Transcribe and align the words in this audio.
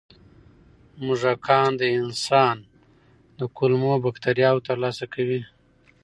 موږکان 1.05 1.69
د 1.81 1.83
انسان 1.99 2.57
د 3.39 3.41
کولمو 3.57 3.93
بکتریاوو 4.05 4.65
ترلاسه 4.67 5.05
کوي. 5.13 5.41